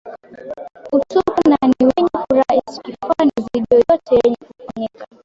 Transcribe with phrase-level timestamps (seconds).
[0.93, 5.05] Utupu na ni wenye furaha isiyo kifani izidiyo yote yenye kufanyika